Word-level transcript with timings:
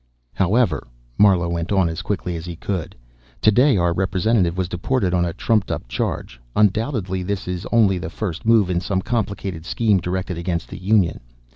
"However," 0.33 0.87
Marlowe 1.19 1.47
went 1.49 1.71
on 1.71 1.87
as 1.87 2.01
quickly 2.01 2.35
as 2.35 2.45
he 2.45 2.55
could, 2.55 2.95
"today, 3.39 3.77
our 3.77 3.93
representative 3.93 4.57
was 4.57 4.67
deported 4.67 5.13
on 5.13 5.25
a 5.25 5.31
trumped 5.31 5.69
up 5.69 5.87
charge. 5.87 6.41
Undoubtedly, 6.55 7.21
this 7.21 7.47
is 7.47 7.67
only 7.71 7.99
the 7.99 8.09
first 8.09 8.43
move 8.43 8.71
in 8.71 8.79
some 8.81 9.03
complicated 9.03 9.63
scheme 9.63 9.99
directed 9.99 10.39
against 10.39 10.69
the 10.69 10.79
Union. 10.81 11.19